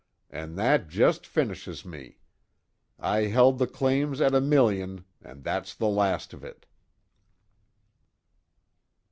"And 0.31 0.57
that 0.57 0.87
just 0.87 1.27
finishes 1.27 1.85
me 1.85 2.17
I 2.97 3.25
held 3.25 3.59
the 3.59 3.67
claims 3.67 4.19
at 4.19 4.33
a 4.33 4.41
million 4.41 5.05
and 5.21 5.43
that's 5.43 5.75
the 5.75 5.87
last 5.89 6.33
of 6.33 6.43
it." 6.43 6.65